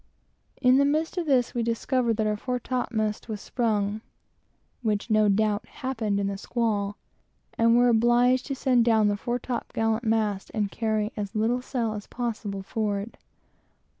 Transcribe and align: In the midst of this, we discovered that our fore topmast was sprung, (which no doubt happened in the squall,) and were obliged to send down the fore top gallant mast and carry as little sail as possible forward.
In 0.59 0.77
the 0.77 0.83
midst 0.83 1.15
of 1.19 1.27
this, 1.27 1.53
we 1.53 1.61
discovered 1.61 2.17
that 2.17 2.25
our 2.25 2.35
fore 2.35 2.59
topmast 2.59 3.29
was 3.29 3.39
sprung, 3.39 4.01
(which 4.81 5.11
no 5.11 5.29
doubt 5.29 5.67
happened 5.67 6.19
in 6.19 6.25
the 6.25 6.39
squall,) 6.39 6.97
and 7.55 7.77
were 7.77 7.89
obliged 7.89 8.47
to 8.47 8.55
send 8.55 8.83
down 8.83 9.09
the 9.09 9.15
fore 9.15 9.37
top 9.37 9.71
gallant 9.73 10.03
mast 10.03 10.49
and 10.55 10.71
carry 10.71 11.13
as 11.15 11.35
little 11.35 11.61
sail 11.61 11.93
as 11.93 12.07
possible 12.07 12.63
forward. 12.63 13.15